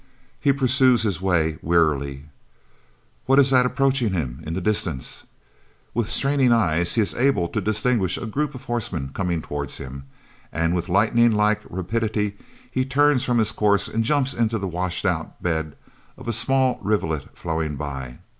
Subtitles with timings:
[0.39, 2.25] He pursues his way wearily.
[3.27, 5.25] What is that approaching him in the distance?
[5.93, 10.05] With straining eyes he is able to distinguish a group of horsemen coming towards him,
[10.51, 12.35] and with lightning like rapidity
[12.71, 15.75] he turns from his course and jumps into the washed out bed
[16.17, 18.17] of a small rivulet flowing by.